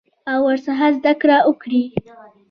او 0.31 0.39
ورڅخه 0.47 0.87
زده 0.97 1.13
کړه 1.21 1.37
وکړي. 1.49 1.83